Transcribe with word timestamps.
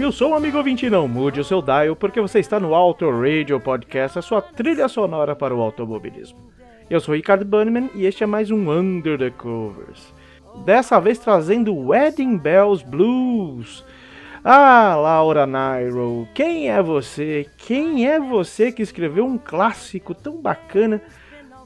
Sabe 0.00 0.08
o 0.08 0.12
som, 0.12 0.34
amigo 0.34 0.56
ouvinte? 0.56 0.88
Não 0.88 1.06
mude 1.06 1.40
o 1.40 1.44
seu 1.44 1.60
dial, 1.60 1.94
porque 1.94 2.22
você 2.22 2.38
está 2.38 2.58
no 2.58 2.74
Auto 2.74 3.10
Radio 3.10 3.60
Podcast, 3.60 4.18
a 4.18 4.22
sua 4.22 4.40
trilha 4.40 4.88
sonora 4.88 5.36
para 5.36 5.54
o 5.54 5.60
automobilismo. 5.60 6.38
Eu 6.88 7.00
sou 7.00 7.14
Ricardo 7.14 7.44
Bunnyman 7.44 7.90
e 7.94 8.06
este 8.06 8.24
é 8.24 8.26
mais 8.26 8.50
um 8.50 8.70
Under 8.70 9.18
the 9.18 9.28
Covers. 9.28 10.14
Dessa 10.64 10.98
vez 10.98 11.18
trazendo 11.18 11.76
Wedding 11.76 12.38
Bells 12.38 12.82
Blues. 12.82 13.84
Ah, 14.42 14.96
Laura 14.96 15.46
Nairo, 15.46 16.26
quem 16.34 16.70
é 16.70 16.82
você? 16.82 17.46
Quem 17.58 18.08
é 18.08 18.18
você 18.18 18.72
que 18.72 18.80
escreveu 18.80 19.26
um 19.26 19.36
clássico 19.36 20.14
tão 20.14 20.40
bacana 20.40 21.02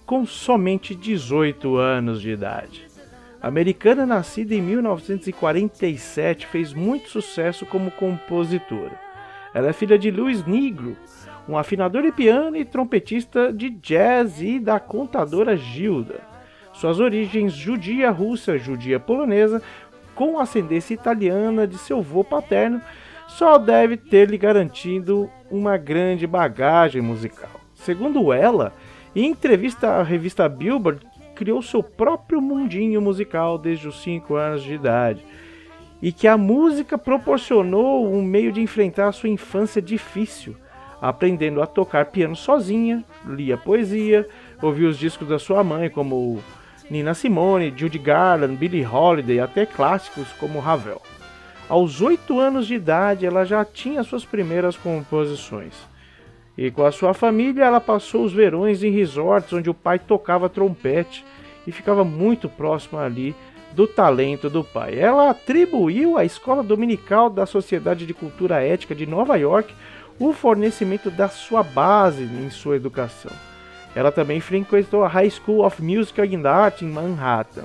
com 0.05 0.27
somente 0.27 0.93
18 0.93 1.77
anos 1.77 2.21
de 2.21 2.31
idade? 2.31 2.84
Americana 3.45 4.07
nascida 4.07 4.55
em 4.55 4.63
1947, 4.63 6.47
fez 6.47 6.73
muito 6.73 7.11
sucesso 7.11 7.67
como 7.67 7.91
compositora. 7.91 8.99
Ela 9.53 9.69
é 9.69 9.73
filha 9.75 9.99
de 9.99 10.11
Louis 10.11 10.47
Negro, 10.47 10.97
um 11.47 11.59
afinador 11.59 12.05
de 12.05 12.11
piano 12.11 12.57
e 12.57 12.65
trompetista 12.65 13.53
de 13.53 13.69
jazz 13.69 14.41
e 14.41 14.59
da 14.59 14.81
contadora 14.81 15.59
Gilda. 15.59 16.21
Suas 16.73 16.99
origens 16.99 17.53
judia 17.53 18.11
russa, 18.11 18.57
judia 18.57 18.99
polonesa, 18.99 19.61
com 20.15 20.39
ascendência 20.39 20.95
italiana 20.95 21.67
de 21.67 21.77
seu 21.77 21.99
avô 21.99 22.25
paterno, 22.25 22.81
só 23.29 23.59
deve 23.59 23.99
ter 23.99 24.31
lhe 24.31 24.39
garantido 24.39 25.31
uma 25.51 25.77
grande 25.77 26.27
bagagem 26.27 27.03
musical. 27.03 27.61
Segundo 27.75 28.33
ela, 28.33 28.73
em 29.15 29.27
entrevista 29.27 29.97
à 29.97 30.03
revista 30.03 30.49
Billboard, 30.49 31.07
criou 31.35 31.61
seu 31.61 31.83
próprio 31.83 32.41
mundinho 32.41 33.01
musical 33.01 33.59
desde 33.59 33.89
os 33.89 34.03
5 34.03 34.35
anos 34.35 34.63
de 34.63 34.75
idade. 34.75 35.25
E 36.01 36.13
que 36.13 36.29
a 36.29 36.37
música 36.37 36.97
proporcionou 36.99 38.13
um 38.13 38.23
meio 38.23 38.53
de 38.53 38.61
enfrentar 38.61 39.09
a 39.09 39.13
sua 39.13 39.29
infância 39.29 39.81
difícil, 39.81 40.57
aprendendo 41.01 41.63
a 41.63 41.67
tocar 41.67 42.07
piano 42.07 42.37
sozinha, 42.37 43.05
lia 43.27 43.57
poesia, 43.57 44.27
ouvia 44.63 44.89
os 44.89 44.99
discos 44.99 45.29
da 45.29 45.39
sua 45.39 45.65
mãe, 45.65 45.91
como 45.91 46.43
Nina 46.91 47.15
Simone, 47.15 47.73
Judy 47.75 47.99
Garland, 47.99 48.57
Billie 48.57 48.87
Holiday, 48.87 49.41
até 49.41 49.65
clássicos 49.67 50.33
como 50.35 50.61
Ravel. 50.61 51.01
Aos 51.69 52.03
oito 52.03 52.39
anos 52.39 52.67
de 52.67 52.75
idade, 52.75 53.25
ela 53.25 53.45
já 53.45 53.65
tinha 53.65 54.03
suas 54.03 54.25
primeiras 54.25 54.77
composições. 54.77 55.75
E 56.57 56.71
com 56.71 56.85
a 56.85 56.93
sua 56.93 57.13
família, 57.13 57.65
ela 57.65 57.81
passou 57.81 58.25
os 58.25 58.33
verões 58.33 58.83
em 58.83 58.91
resorts 58.91 59.53
onde 59.53 59.69
o 59.69 59.75
pai 59.75 59.99
tocava 59.99 60.49
trompete 60.49 61.25
e 61.67 61.73
ficava 61.73 62.05
muito 62.05 62.49
próximo 62.49 62.99
ali 62.99 63.35
do 63.73 63.87
talento 63.87 64.49
do 64.49 64.63
pai. 64.63 64.97
Ela 64.97 65.31
atribuiu 65.31 66.17
à 66.17 66.25
Escola 66.25 66.63
Dominical 66.63 67.29
da 67.29 67.45
Sociedade 67.45 68.07
de 68.07 68.15
Cultura 68.15 68.63
Ética 68.63 68.95
de 68.95 69.05
Nova 69.05 69.37
York 69.37 69.75
o 70.19 70.33
fornecimento 70.33 71.11
da 71.11 71.29
sua 71.29 71.63
base 71.63 72.23
em 72.23 72.49
sua 72.51 72.77
educação. 72.77 73.33
Ela 73.97 74.13
também 74.13 74.41
frequentou 74.41 75.05
a 75.05 75.09
High 75.09 75.31
School 75.31 75.65
of 75.65 75.83
Music 75.83 76.21
and 76.21 76.49
Art 76.49 76.83
em 76.83 76.89
Manhattan. 76.89 77.65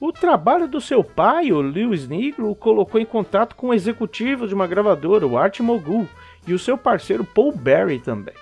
O 0.00 0.12
trabalho 0.12 0.66
do 0.66 0.80
seu 0.80 1.04
pai, 1.04 1.52
o 1.52 1.60
Lewis 1.60 2.08
Negro, 2.08 2.50
o 2.50 2.56
colocou 2.56 3.00
em 3.00 3.04
contato 3.04 3.54
com 3.54 3.68
o 3.68 3.74
executivo 3.74 4.48
de 4.48 4.54
uma 4.54 4.66
gravadora, 4.66 5.26
o 5.26 5.38
Art 5.38 5.60
Mogul, 5.60 6.08
e 6.46 6.52
o 6.52 6.58
seu 6.58 6.76
parceiro 6.76 7.24
Paul 7.24 7.52
Berry 7.52 7.98
também. 7.98 8.34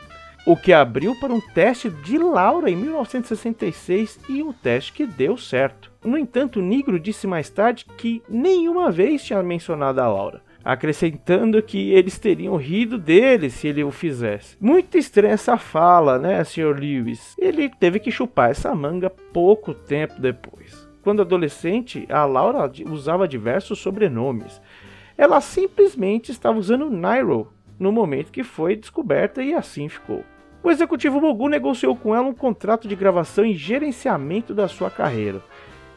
o 0.47 0.57
que 0.57 0.73
abriu 0.73 1.15
para 1.17 1.33
um 1.33 1.41
teste 1.41 1.91
de 1.91 2.17
Laura 2.17 2.71
em 2.71 2.77
1966 2.77 4.21
e 4.29 4.43
um 4.43 4.53
teste 4.53 4.93
que 4.93 5.07
deu 5.07 5.37
certo. 5.37 5.93
No 6.03 6.17
entanto, 6.17 6.63
Nigro 6.63 6.99
disse 6.99 7.27
mais 7.27 7.51
tarde 7.51 7.85
que 7.99 8.23
nenhuma 8.29 8.91
vez 8.91 9.23
tinha 9.23 9.43
mencionado 9.43 10.01
a 10.01 10.09
Laura, 10.09 10.43
acrescentando 10.65 11.63
que 11.63 11.91
eles 11.93 12.19
teriam 12.19 12.57
rido 12.57 12.97
dele 12.97 13.51
se 13.51 13.69
ele 13.69 13.85
o 13.85 13.91
fizesse. 13.91 14.57
Muito 14.59 14.97
estranha 14.97 15.35
essa 15.35 15.59
fala, 15.59 16.19
né, 16.19 16.43
Sr. 16.43 16.75
Lewis? 16.75 17.37
Ele 17.39 17.69
teve 17.69 17.99
que 17.99 18.11
chupar 18.11 18.51
essa 18.51 18.75
manga 18.75 19.11
pouco 19.11 19.75
tempo 19.75 20.19
depois. 20.19 20.89
Quando 21.03 21.21
adolescente, 21.23 22.07
a 22.09 22.25
Laura 22.25 22.71
usava 22.91 23.29
diversos 23.29 23.79
sobrenomes. 23.79 24.61
Ela 25.17 25.41
simplesmente 25.43 26.33
estava 26.33 26.59
usando 26.59 26.91
Nairo 26.91 27.53
no 27.81 27.91
momento 27.91 28.31
que 28.31 28.45
foi 28.45 28.77
descoberta 28.77 29.43
e 29.43 29.55
assim 29.55 29.89
ficou. 29.89 30.23
O 30.63 30.71
executivo 30.71 31.19
Mogu 31.19 31.49
negociou 31.49 31.97
com 31.97 32.15
ela 32.15 32.29
um 32.29 32.35
contrato 32.35 32.87
de 32.87 32.95
gravação 32.95 33.47
e 33.47 33.55
gerenciamento 33.55 34.55
da 34.55 34.69
sua 34.69 34.91
carreira. 34.91 35.43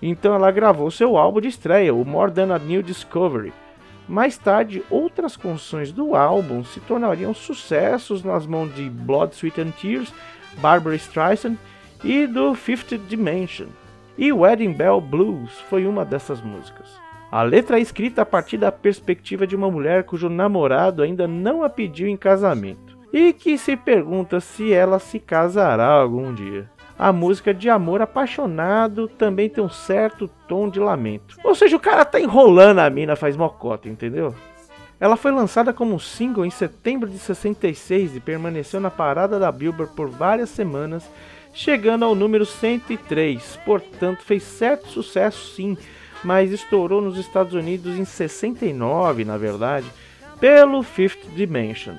Então 0.01 0.33
ela 0.33 0.50
gravou 0.50 0.89
seu 0.89 1.18
álbum 1.18 1.41
de 1.41 1.50
estreia, 1.50 1.94
o 1.94 2.06
More 2.06 2.31
Than 2.31 2.56
a 2.56 2.57
New 2.57 2.81
Discovery. 2.81 3.51
Mais 4.07 4.38
tarde, 4.38 4.81
outras 4.89 5.35
canções 5.35 5.91
do 5.91 6.15
álbum 6.15 6.63
se 6.63 6.80
tornariam 6.80 7.33
sucessos 7.33 8.24
nas 8.24 8.45
mãos 8.45 8.74
de 8.74 8.89
Blood, 8.89 9.35
Sweat 9.35 9.59
and 9.59 9.71
Tears, 9.71 10.13
Barbara 10.59 10.95
Streisand 10.95 11.57
e 12.03 12.25
do 12.25 12.56
Fifth 12.56 12.97
Dimension. 13.07 13.68
E 14.18 14.31
Wedding 14.31 14.74
Bell 14.74 15.01
Blues 15.01 15.51
foi 15.69 15.85
uma 15.85 16.06
dessas 16.06 16.41
músicas. 16.41 17.02
A 17.33 17.41
letra 17.41 17.80
é 17.80 17.81
escrita 17.81 18.21
a 18.21 18.25
partir 18.27 18.59
da 18.59 18.71
perspectiva 18.71 19.47
de 19.47 19.56
uma 19.56 19.71
mulher 19.71 20.03
cujo 20.03 20.30
namorado 20.30 21.01
ainda 21.01 21.27
não 21.27 21.63
a 21.63 21.69
pediu 21.69 22.07
em 22.07 22.15
casamento 22.15 22.95
e 23.12 23.33
que 23.33 23.57
se 23.57 23.75
pergunta 23.75 24.39
se 24.39 24.71
ela 24.71 25.00
se 25.00 25.18
casará 25.19 25.88
algum 25.88 26.31
dia. 26.31 26.69
A 26.95 27.12
música 27.12 27.51
de 27.51 27.71
amor 27.71 28.03
apaixonado 28.03 29.07
também 29.07 29.50
tem 29.50 29.63
um 29.63 29.69
certo 29.69 30.30
tom 30.47 30.69
de 30.69 30.80
lamento. 30.80 31.35
Ou 31.44 31.56
seja, 31.56 31.75
o 31.75 31.80
cara 31.80 32.06
tá 32.06 32.19
enrolando 32.21 32.77
a 32.77 32.89
mina 32.91 33.15
faz 33.15 33.35
mocota, 33.35 33.89
entendeu? 33.89 34.35
Ela 35.00 35.15
foi 35.15 35.31
lançada 35.31 35.74
como 35.74 36.00
single 36.00 36.45
em 36.45 36.51
setembro 36.51 37.09
de 37.09 37.18
66 37.18 38.15
e 38.15 38.19
permaneceu 38.19 38.80
na 38.80 38.91
parada 38.91 39.39
da 39.39 39.51
Billboard 39.51 39.95
por 39.95 40.07
várias 40.07 40.51
semanas, 40.51 41.03
chegando 41.51 42.06
ao 42.06 42.13
número 42.13 42.45
103. 42.45 43.59
Portanto, 43.65 44.21
fez 44.21 44.44
certo 44.44 44.88
sucesso 44.88 45.56
sim, 45.56 45.75
mas 46.23 46.51
estourou 46.51 47.01
nos 47.01 47.17
Estados 47.17 47.53
Unidos 47.53 47.97
em 47.97 48.05
69, 48.05 49.25
na 49.25 49.37
verdade, 49.37 49.85
pelo 50.39 50.83
Fifth 50.83 51.27
Dimension. 51.35 51.95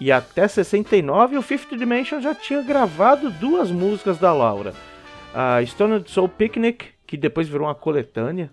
E 0.00 0.10
até 0.10 0.48
69 0.48 1.36
o 1.36 1.42
Fifth 1.42 1.76
Dimension 1.76 2.20
já 2.20 2.34
tinha 2.34 2.62
gravado 2.62 3.30
duas 3.30 3.70
músicas 3.70 4.18
da 4.18 4.32
Laura. 4.32 4.74
A 5.34 5.62
Stoned 5.62 6.10
Soul 6.10 6.28
Picnic, 6.28 6.86
que 7.06 7.16
depois 7.16 7.48
virou 7.48 7.66
uma 7.66 7.74
coletânea, 7.74 8.50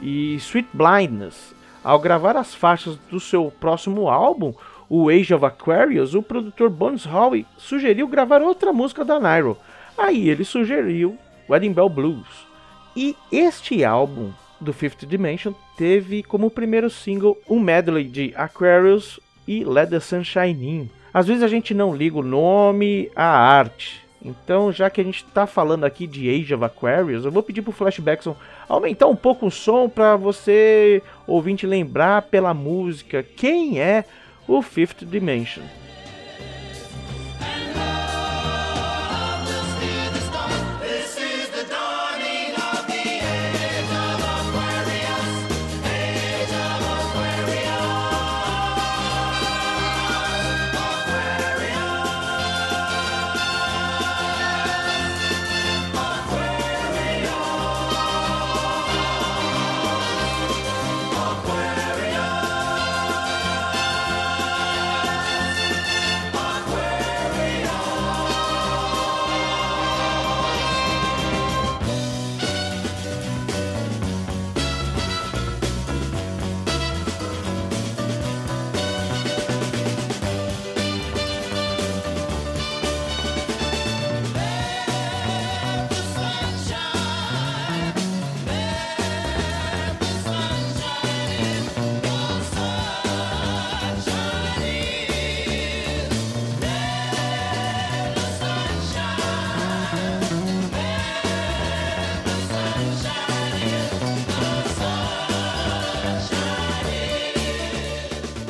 e 0.00 0.34
Sweet 0.36 0.68
Blindness. 0.72 1.54
Ao 1.82 1.98
gravar 1.98 2.36
as 2.36 2.54
faixas 2.54 2.96
do 3.10 3.20
seu 3.20 3.52
próximo 3.60 4.08
álbum, 4.08 4.54
o 4.88 5.08
Age 5.08 5.34
of 5.34 5.44
Aquarius, 5.44 6.14
o 6.14 6.22
produtor 6.22 6.70
Bones 6.70 7.06
Howe 7.06 7.46
sugeriu 7.58 8.06
gravar 8.06 8.40
outra 8.40 8.72
música 8.72 9.04
da 9.04 9.18
Nairo. 9.18 9.56
Aí 9.98 10.28
ele 10.28 10.44
sugeriu 10.44 11.18
Wedding 11.48 11.72
Bell 11.72 11.88
Blues. 11.88 12.46
E 12.96 13.16
este 13.32 13.84
álbum 13.84 14.30
do 14.64 14.72
Fifth 14.72 15.06
Dimension 15.06 15.52
teve 15.76 16.22
como 16.22 16.50
primeiro 16.50 16.90
single 16.90 17.38
um 17.48 17.60
medley 17.60 18.04
de 18.04 18.32
Aquarius 18.34 19.20
e 19.46 19.64
Let 19.64 19.90
the 19.90 20.00
Sunshine 20.00 20.66
In. 20.66 20.90
Às 21.12 21.28
vezes 21.28 21.42
a 21.42 21.48
gente 21.48 21.72
não 21.72 21.94
liga 21.94 22.18
o 22.18 22.22
nome 22.22 23.10
à 23.14 23.24
arte. 23.24 24.02
Então, 24.24 24.72
já 24.72 24.88
que 24.88 25.00
a 25.00 25.04
gente 25.04 25.22
está 25.22 25.46
falando 25.46 25.84
aqui 25.84 26.06
de 26.06 26.30
Age 26.30 26.54
of 26.54 26.64
Aquarius, 26.64 27.24
eu 27.24 27.30
vou 27.30 27.42
pedir 27.42 27.60
para 27.60 27.70
o 27.70 27.74
Flashbackson 27.74 28.34
aumentar 28.66 29.06
um 29.06 29.14
pouco 29.14 29.46
o 29.46 29.50
som 29.50 29.88
para 29.88 30.16
você, 30.16 31.02
ouvinte, 31.26 31.66
lembrar 31.66 32.22
pela 32.22 32.54
música 32.54 33.22
quem 33.22 33.78
é 33.78 34.04
o 34.48 34.62
Fifth 34.62 35.04
Dimension. 35.04 35.62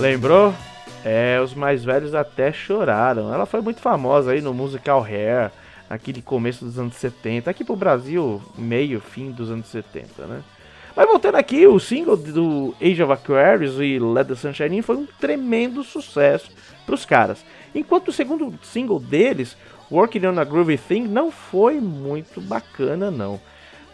Lembrou? 0.04 0.52
É, 1.02 1.40
os 1.42 1.54
mais 1.54 1.82
velhos 1.82 2.14
até 2.14 2.52
choraram. 2.52 3.32
Ela 3.32 3.46
foi 3.46 3.62
muito 3.62 3.80
famosa 3.80 4.32
aí 4.32 4.42
no 4.42 4.52
musical 4.52 5.02
Hair, 5.02 5.50
aquele 5.88 6.20
começo 6.20 6.62
dos 6.62 6.78
anos 6.78 6.96
70. 6.96 7.50
Aqui 7.50 7.64
pro 7.64 7.74
Brasil, 7.74 8.42
meio, 8.58 9.00
fim 9.00 9.30
dos 9.30 9.50
anos 9.50 9.66
70, 9.68 10.26
né? 10.26 10.42
Mas 10.94 11.06
voltando 11.08 11.36
aqui, 11.36 11.66
o 11.66 11.80
single 11.80 12.18
do 12.18 12.74
Age 12.82 13.02
of 13.02 13.12
Aquarius 13.14 13.80
e 13.80 13.98
Let 13.98 14.28
the 14.28 14.34
Sunshine 14.34 14.76
In 14.76 14.82
foi 14.82 14.96
um 14.96 15.06
tremendo 15.18 15.82
sucesso 15.82 16.50
pros 16.84 17.06
caras. 17.06 17.42
Enquanto 17.74 18.08
o 18.08 18.12
segundo 18.12 18.52
single 18.62 19.00
deles, 19.00 19.56
Working 19.90 20.26
on 20.26 20.38
a 20.38 20.44
Groovy 20.44 20.76
Thing, 20.76 21.08
não 21.08 21.30
foi 21.30 21.80
muito 21.80 22.42
bacana 22.42 23.10
não. 23.10 23.40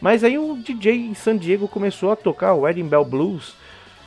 Mas 0.01 0.25
aí 0.25 0.37
um 0.37 0.61
DJ 0.61 1.07
em 1.07 1.15
San 1.15 1.37
Diego 1.37 1.69
começou 1.69 2.11
a 2.11 2.17
tocar 2.17 2.55
o 2.55 2.63
Wedding 2.63 2.89
Bell 2.89 3.05
Blues 3.05 3.55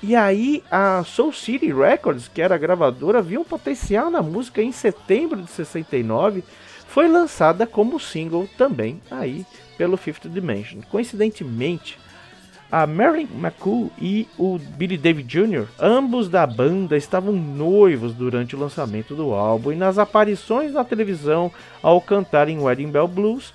e 0.04 0.18
aí 0.18 0.62
a 0.70 1.02
Soul 1.06 1.32
City 1.32 1.72
Records, 1.72 2.28
que 2.28 2.42
era 2.42 2.56
a 2.56 2.58
gravadora, 2.58 3.22
viu 3.22 3.40
um 3.40 3.46
potencial 3.46 4.12
na 4.12 4.22
música 4.22 4.62
em 4.62 4.74
setembro 4.74 5.42
de 5.42 5.50
69, 5.50 6.44
foi 6.90 7.08
lançada 7.08 7.66
como 7.66 7.98
single 7.98 8.50
também 8.58 9.02
aí 9.10 9.46
pelo 9.78 9.96
Fifth 9.96 10.28
Dimension. 10.28 10.82
Coincidentemente, 10.92 11.98
a 12.70 12.86
Marilyn 12.86 13.30
McCool 13.34 13.92
e 13.98 14.28
o 14.38 14.58
Billy 14.58 14.98
David 14.98 15.26
Jr., 15.26 15.68
ambos 15.80 16.28
da 16.28 16.46
banda, 16.46 16.98
estavam 16.98 17.32
noivos 17.32 18.14
durante 18.14 18.58
o 18.58 18.60
lançamento 18.60 19.16
do 19.16 19.34
álbum 19.34 19.72
e 19.72 19.78
nas 19.78 19.98
aparições 19.98 20.74
na 20.74 20.84
televisão 20.84 21.50
ao 21.82 22.02
cantarem 22.02 22.60
Wedding 22.60 22.92
Bell 22.92 23.08
Blues, 23.08 23.54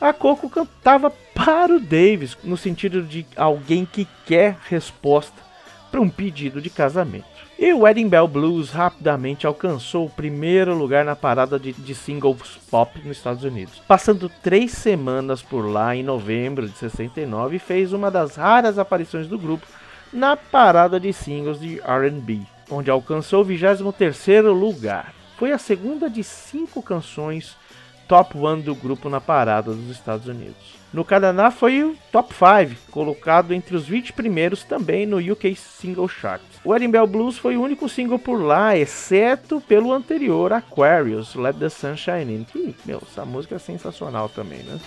a 0.00 0.12
Coco 0.12 0.48
cantava 0.48 1.10
para 1.34 1.74
o 1.74 1.80
Davis, 1.80 2.38
no 2.44 2.56
sentido 2.56 3.02
de 3.02 3.26
alguém 3.36 3.84
que 3.84 4.06
quer 4.24 4.56
resposta 4.68 5.47
para 5.90 6.00
um 6.00 6.08
pedido 6.08 6.60
de 6.60 6.70
casamento. 6.70 7.26
E 7.58 7.72
o 7.72 7.80
Wedding 7.80 8.08
Bell 8.08 8.28
Blues 8.28 8.70
rapidamente 8.70 9.46
alcançou 9.46 10.06
o 10.06 10.10
primeiro 10.10 10.76
lugar 10.76 11.04
na 11.04 11.16
parada 11.16 11.58
de, 11.58 11.72
de, 11.72 11.94
singles 11.94 12.56
pop 12.70 13.00
nos 13.04 13.16
Estados 13.16 13.42
Unidos. 13.42 13.82
Passando 13.88 14.30
três 14.42 14.70
semanas 14.70 15.42
por 15.42 15.62
lá 15.62 15.96
em 15.96 16.04
novembro 16.04 16.68
de 16.68 16.78
69, 16.78 17.58
fez 17.58 17.92
uma 17.92 18.12
das 18.12 18.36
raras 18.36 18.78
aparições 18.78 19.26
do 19.26 19.36
grupo 19.36 19.66
na 20.12 20.36
parada 20.36 21.00
de 21.00 21.12
singles 21.12 21.58
de 21.58 21.80
R&B, 21.80 22.42
onde 22.70 22.90
alcançou 22.90 23.42
o 23.42 23.46
23º 23.46 24.52
lugar. 24.52 25.12
Foi 25.36 25.50
a 25.50 25.58
segunda 25.58 26.08
de 26.08 26.22
cinco 26.22 26.80
canções 26.80 27.56
top 28.08 28.36
1 28.38 28.60
do 28.60 28.74
grupo 28.74 29.10
na 29.10 29.20
parada 29.20 29.70
dos 29.72 29.90
Estados 29.90 30.26
Unidos. 30.26 30.78
No 30.90 31.04
Canadá 31.04 31.50
foi 31.50 31.84
o 31.84 31.94
top 32.10 32.34
5, 32.34 32.90
colocado 32.90 33.52
entre 33.52 33.76
os 33.76 33.86
20 33.86 34.14
primeiros 34.14 34.64
também 34.64 35.04
no 35.04 35.18
UK 35.18 35.54
Single 35.54 36.08
Chart. 36.08 36.40
O 36.64 36.70
Wedding 36.70 36.90
Bell 36.90 37.06
Blues 37.06 37.36
foi 37.36 37.58
o 37.58 37.62
único 37.62 37.88
single 37.90 38.18
por 38.18 38.42
lá, 38.42 38.74
exceto 38.74 39.60
pelo 39.60 39.92
anterior 39.92 40.50
Aquarius, 40.54 41.34
Let 41.34 41.56
the 41.58 41.68
Sunshine 41.68 42.34
In, 42.34 42.44
que, 42.44 42.74
meu, 42.86 43.02
essa 43.06 43.26
música 43.26 43.56
é 43.56 43.58
sensacional 43.58 44.30
também, 44.30 44.60
né? 44.60 44.80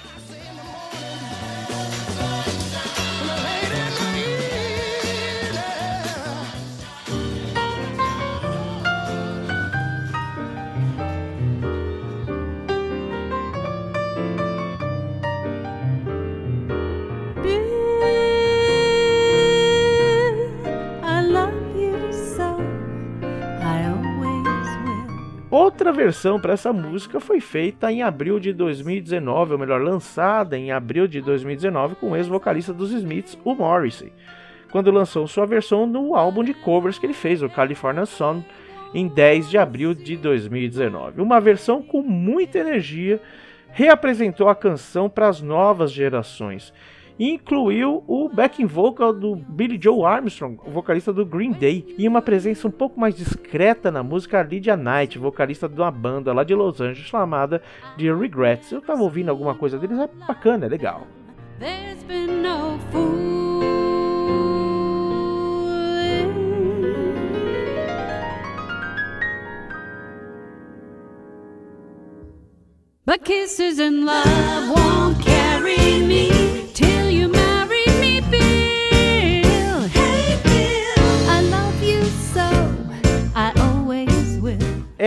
Outra 25.92 26.06
versão 26.06 26.40
para 26.40 26.54
essa 26.54 26.72
música 26.72 27.20
foi 27.20 27.42
feita 27.42 27.92
em 27.92 28.02
abril 28.02 28.40
de 28.40 28.54
2019, 28.54 29.52
ou 29.52 29.60
melhor, 29.60 29.82
lançada 29.82 30.58
em 30.58 30.72
abril 30.72 31.06
de 31.06 31.20
2019 31.20 31.96
com 31.96 32.12
o 32.12 32.16
ex-vocalista 32.16 32.74
dos 32.74 32.94
Smiths, 32.94 33.38
o 33.44 33.54
Morrissey, 33.54 34.14
quando 34.72 34.90
lançou 34.90 35.28
sua 35.28 35.46
versão 35.46 35.86
no 35.86 36.16
álbum 36.16 36.46
de 36.46 36.54
covers 36.54 36.98
que 36.98 37.06
ele 37.06 37.14
fez, 37.14 37.44
o 37.44 37.50
California 37.50 38.06
Sun, 38.06 38.42
em 38.94 39.06
10 39.06 39.50
de 39.50 39.58
abril 39.58 39.94
de 39.94 40.16
2019. 40.16 41.22
Uma 41.22 41.42
versão 41.42 41.82
com 41.82 42.02
muita 42.02 42.60
energia, 42.60 43.20
reapresentou 43.74 44.48
a 44.48 44.56
canção 44.56 45.10
para 45.10 45.28
as 45.28 45.42
novas 45.42 45.92
gerações 45.92 46.74
incluiu 47.30 48.04
o 48.08 48.28
backing 48.28 48.66
vocal 48.66 49.14
do 49.14 49.36
Billy 49.36 49.80
Joe 49.80 50.04
Armstrong, 50.04 50.60
o 50.66 50.72
vocalista 50.72 51.14
do 51.14 51.24
Green 51.24 51.52
Day, 51.52 51.94
e 51.96 52.08
uma 52.08 52.22
presença 52.22 52.68
um 52.68 52.72
pouco 52.72 53.00
mais 53.00 53.14
discreta 53.14 53.92
na 53.92 54.02
música 54.02 54.42
Lydia 54.42 54.76
Knight, 54.76 55.20
vocalista 55.20 55.70
de 55.70 55.80
uma 55.80 55.92
banda 55.92 56.34
lá 56.34 56.44
de 56.44 56.56
Los 56.56 56.82
Angeles 56.82 57.08
chamada 57.08 57.62
The 57.96 58.12
Regrets. 58.12 58.72
Eu 58.72 58.82
tava 58.82 59.04
ouvindo 59.04 59.30
alguma 59.30 59.54
coisa 59.54 59.78
deles, 59.78 60.00
é 60.00 60.10
bacana, 60.28 60.66
é 60.66 60.70
legal. 60.70 61.06
But 73.06 73.26
kisses 73.26 73.78
and 73.78 74.06
love 74.06 74.70
won't 74.70 75.31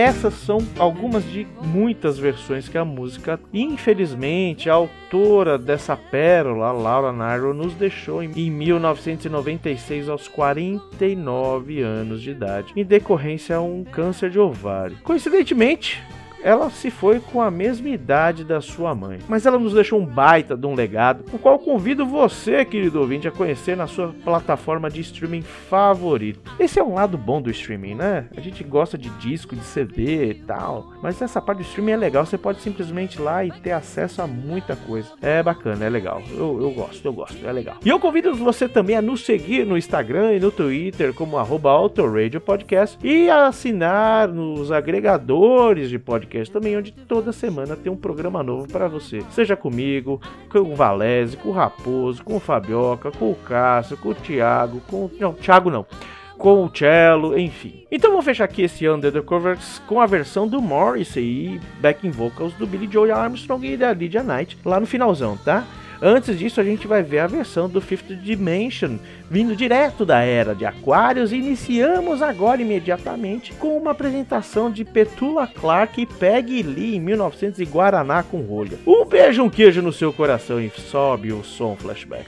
Essas 0.05 0.35
são 0.35 0.59
algumas 0.77 1.23
de 1.23 1.47
muitas 1.63 2.19
versões 2.19 2.69
que 2.69 2.77
a 2.77 2.85
música, 2.85 3.39
infelizmente, 3.51 4.69
a 4.69 4.75
autora 4.75 5.57
dessa 5.57 5.97
pérola, 5.97 6.71
Laura 6.71 7.11
Nyro, 7.11 7.55
nos 7.55 7.73
deixou 7.73 8.21
em 8.21 8.51
1996 8.51 10.07
aos 10.07 10.27
49 10.27 11.81
anos 11.81 12.21
de 12.21 12.29
idade, 12.29 12.71
em 12.75 12.85
decorrência 12.85 13.55
a 13.55 13.61
um 13.61 13.83
câncer 13.83 14.29
de 14.29 14.37
ovário. 14.37 14.95
Coincidentemente, 15.03 15.99
ela 16.45 16.69
se 16.69 16.91
foi 16.91 17.19
com 17.19 17.41
a 17.41 17.49
mesma 17.49 17.89
idade 17.89 18.43
da 18.43 18.61
sua 18.61 18.93
mãe. 18.93 19.17
Mas 19.27 19.47
ela 19.47 19.57
nos 19.57 19.73
deixou 19.73 19.99
um 19.99 20.05
baita 20.05 20.55
de 20.55 20.67
um 20.67 20.75
legado, 20.75 21.25
o 21.33 21.39
qual 21.39 21.57
convido 21.57 22.05
você, 22.05 22.63
querido 22.63 22.99
ouvinte, 22.99 23.27
a 23.27 23.31
conhecer 23.31 23.75
na 23.75 23.87
sua 23.87 24.13
plataforma 24.23 24.87
de 24.87 25.01
streaming 25.01 25.41
favorito. 25.41 26.39
Esse 26.59 26.79
é 26.79 26.83
um 26.83 26.93
lado 26.93 27.17
bom 27.17 27.41
do 27.41 27.49
streaming, 27.49 27.95
né? 27.95 28.27
A 28.37 28.41
gente 28.41 28.63
gosta 28.63 28.95
de 28.95 29.09
disco, 29.17 29.55
de 29.55 29.63
CD 29.63 30.29
e 30.29 30.33
tal, 30.35 30.93
mas 31.01 31.19
essa 31.19 31.41
parte 31.41 31.63
do 31.63 31.63
streaming 31.63 31.93
é 31.93 31.97
legal, 31.97 32.23
você 32.23 32.37
pode 32.37 32.61
simplesmente 32.61 33.15
ir 33.15 33.23
lá 33.23 33.43
e 33.43 33.49
ter 33.49 33.71
acesso 33.71 34.21
a 34.21 34.27
muita 34.27 34.75
coisa. 34.75 35.09
É 35.23 35.41
bacana, 35.41 35.83
é 35.83 35.89
legal. 35.89 36.21
Eu, 36.29 36.61
eu 36.61 36.71
gosto, 36.71 37.03
eu 37.03 37.13
gosto, 37.13 37.43
é 37.43 37.51
legal. 37.51 37.77
E 37.83 37.89
eu 37.89 37.99
convido 37.99 38.35
você 38.35 38.69
também 38.69 38.95
a 38.95 39.01
nos 39.01 39.25
seguir 39.25 39.65
no 39.65 39.75
Instagram 39.75 40.33
e 40.33 40.39
no 40.39 40.51
Twitter 40.51 41.11
como 41.11 41.39
arroba 41.39 41.75
Podcast 42.45 42.99
e 43.03 43.31
assinar 43.31 44.27
nos 44.27 44.71
agregadores 44.71 45.89
de 45.89 45.97
podcast 45.97 46.34
podcast 46.35 46.51
também, 46.51 46.77
onde 46.77 46.91
toda 46.91 47.31
semana 47.31 47.75
tem 47.75 47.91
um 47.91 47.95
programa 47.95 48.43
novo 48.43 48.67
para 48.67 48.87
você. 48.87 49.21
Seja 49.31 49.55
comigo, 49.55 50.21
com 50.49 50.59
o 50.59 50.75
Valese, 50.75 51.37
com 51.37 51.49
o 51.49 51.53
Raposo, 51.53 52.23
com 52.23 52.35
o 52.35 52.39
Fabioca, 52.39 53.11
com 53.11 53.31
o 53.31 53.35
Cássio, 53.35 53.97
com 53.97 54.09
o 54.09 54.15
Thiago, 54.15 54.81
com. 54.87 55.09
Não, 55.19 55.33
Thiago 55.33 55.69
não 55.69 55.85
com 56.37 56.65
o 56.65 56.69
cello, 56.69 57.39
enfim. 57.39 57.85
Então 57.89 58.09
vamos 58.11 58.25
fechar 58.25 58.43
aqui 58.43 58.63
esse 58.63 58.85
Under 58.89 59.09
the 59.09 59.21
Covers 59.21 59.81
com 59.87 60.01
a 60.01 60.05
versão 60.05 60.45
do 60.45 60.61
Morrissey 60.61 61.23
e 61.23 61.61
backing 61.79 62.11
vocals 62.11 62.53
do 62.55 62.67
Billy 62.67 62.89
Joe 62.91 63.09
Armstrong 63.09 63.65
e 63.65 63.77
da 63.77 63.93
Lydia 63.93 64.21
Knight 64.21 64.57
lá 64.65 64.77
no 64.77 64.85
finalzão, 64.85 65.37
tá? 65.37 65.63
Antes 66.01 66.37
disso, 66.37 66.59
a 66.59 66.63
gente 66.63 66.87
vai 66.87 67.01
ver 67.03 67.19
a 67.19 67.27
versão 67.27 67.69
do 67.69 67.81
Fifth 67.81 68.13
Dimension, 68.21 68.97
vindo 69.29 69.55
direto 69.55 70.05
da 70.05 70.21
era 70.21 70.53
de 70.53 70.65
Aquários. 70.65 71.31
E 71.31 71.37
iniciamos 71.37 72.21
agora 72.21 72.61
imediatamente 72.61 73.53
com 73.53 73.77
uma 73.77 73.91
apresentação 73.91 74.71
de 74.71 74.83
Petula 74.83 75.47
Clark 75.47 76.01
e 76.01 76.05
Peggy 76.05 76.61
Lee 76.63 76.95
em 76.95 76.99
1900 76.99 77.59
e 77.59 77.65
Guaraná 77.65 78.23
com 78.23 78.41
rolha. 78.41 78.77
Um 78.85 79.05
beijo, 79.05 79.43
um 79.43 79.49
queijo 79.49 79.81
no 79.81 79.93
seu 79.93 80.11
coração 80.11 80.59
e 80.59 80.69
sobe 80.69 81.31
o 81.31 81.43
som 81.43 81.75
flashback. 81.75 82.25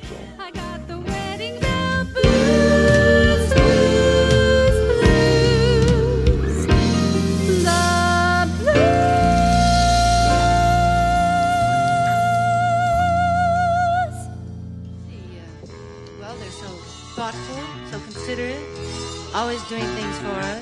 Always 19.57 19.69
doing 19.69 19.89
things 19.95 20.17
for 20.19 20.35
us. 20.53 20.61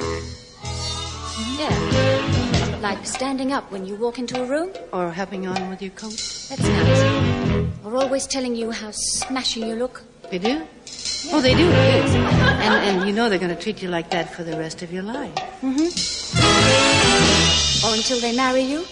Yeah. 1.59 2.79
Like 2.81 3.05
standing 3.05 3.51
up 3.51 3.69
when 3.69 3.85
you 3.85 3.95
walk 3.97 4.19
into 4.19 4.41
a 4.41 4.45
room? 4.45 4.71
Or 4.93 5.11
helping 5.11 5.45
on 5.47 5.69
with 5.69 5.81
your 5.81 5.91
coat? 5.91 6.15
That's 6.47 6.61
nice. 6.61 7.67
Or 7.83 7.97
always 7.97 8.25
telling 8.25 8.55
you 8.55 8.71
how 8.71 8.91
smashing 8.91 9.67
you 9.67 9.75
look? 9.75 10.01
They 10.31 10.37
do? 10.37 10.47
Yeah. 10.47 10.65
Oh, 11.33 11.41
they 11.41 11.55
do, 11.55 11.65
yes. 11.65 12.15
And, 12.15 12.73
and 12.99 13.05
you 13.05 13.13
know 13.13 13.27
they're 13.27 13.37
going 13.37 13.53
to 13.53 13.61
treat 13.61 13.81
you 13.81 13.89
like 13.89 14.11
that 14.11 14.33
for 14.33 14.45
the 14.45 14.57
rest 14.57 14.81
of 14.81 14.93
your 14.93 15.03
life. 15.03 15.35
Mm-hmm. 15.61 15.89
Or 17.85 17.95
until 17.95 18.21
they 18.21 18.33
marry 18.33 18.61
you? 18.61 18.85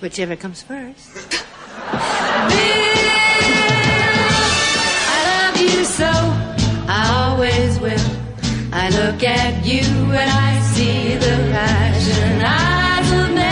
Whichever 0.00 0.36
comes 0.36 0.62
first. 0.62 1.34
I 5.10 5.50
love 5.50 5.60
you 5.60 5.84
so. 5.84 6.33
I 8.76 8.88
look 8.88 9.22
at 9.22 9.64
you 9.64 9.82
and 9.82 10.30
I 10.30 10.60
see 10.60 11.14
the 11.14 11.36
passion 11.52 12.42
eyes 12.42 13.12
of 13.12 13.34
May. 13.34 13.43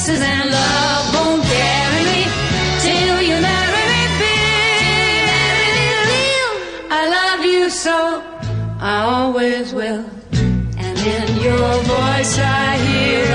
Kisses 0.00 0.22
and 0.22 0.50
love 0.50 1.14
won't 1.14 1.42
carry 1.44 2.04
me 2.12 2.22
till 2.84 3.20
you 3.28 3.36
marry 3.50 3.86
me. 4.20 4.36
I 6.98 7.02
love 7.18 7.44
you 7.44 7.68
so, 7.68 8.22
I 8.80 8.96
always 9.14 9.74
will. 9.74 10.04
And 10.84 10.96
in 11.16 11.28
your 11.46 11.72
voice 11.94 12.34
I 12.38 12.78
hear 12.86 13.29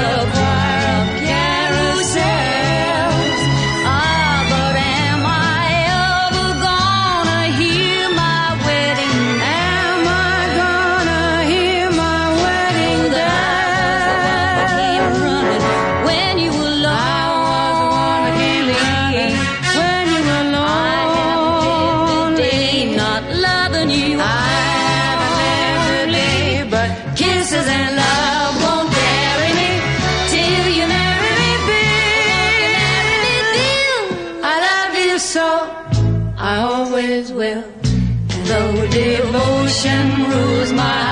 devotion 38.95 40.23
rules 40.31 40.71
my 40.71 41.04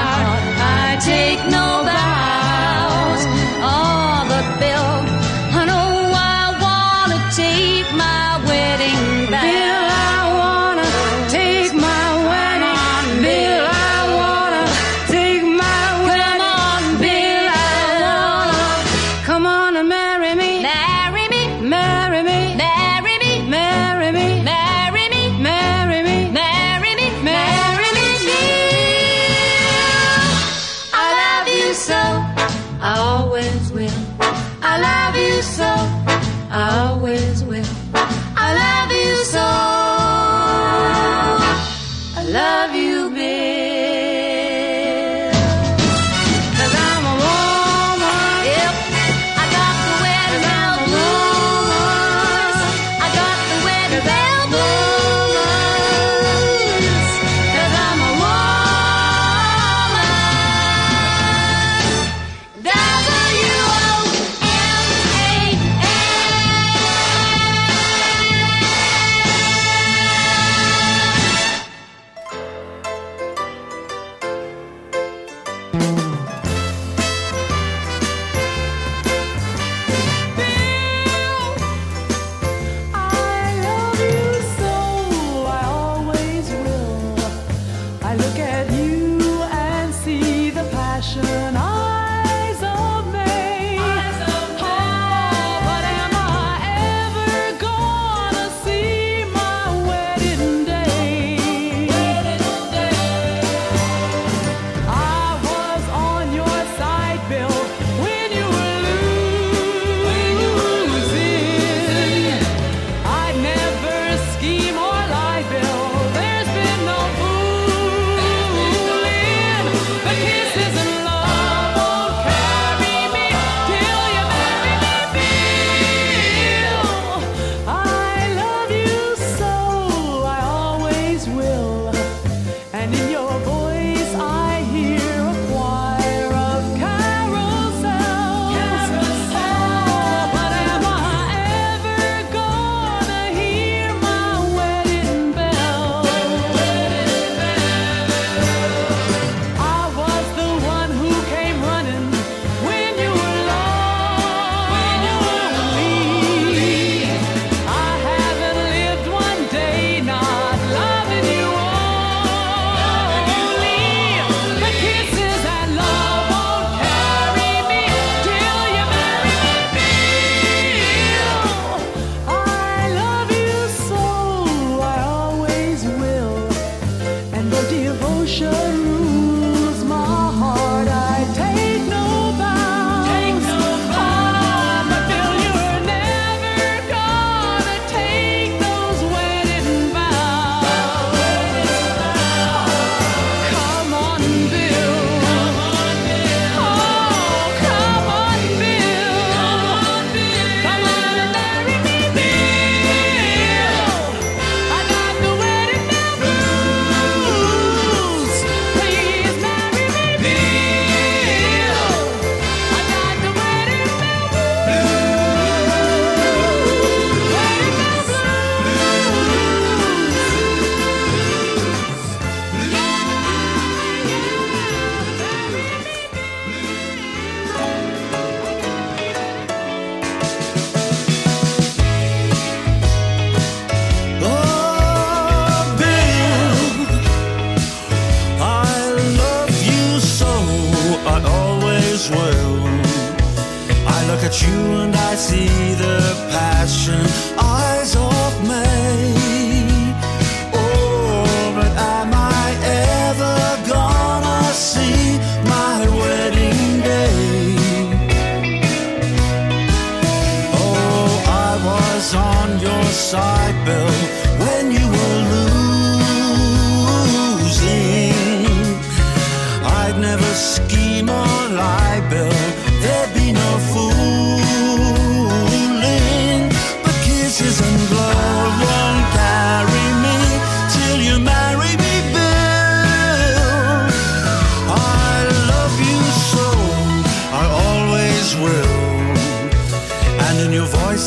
You 244.42 244.50
and 244.82 244.96
I 244.96 245.14
see 245.14 245.76
the 245.76 246.00
passion 246.32 247.33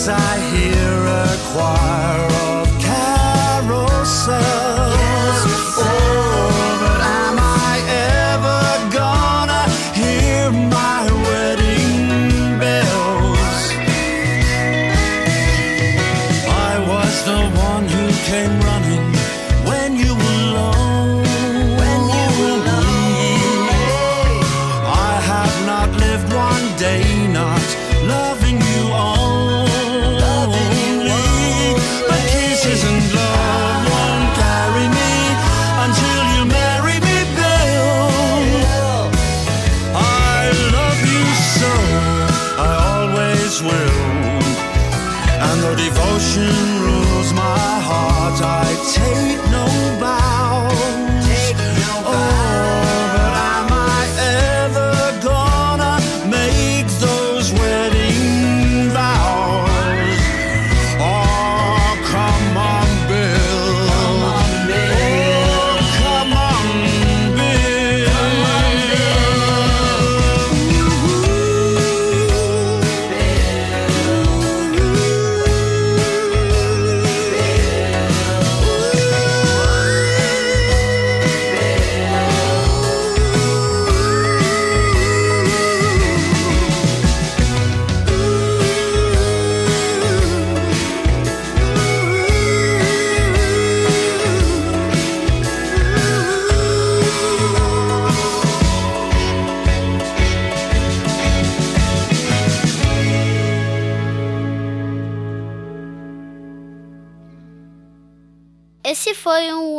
I 0.08 0.38
hear 0.54 1.04
a 1.04 1.36
choir. 1.52 1.85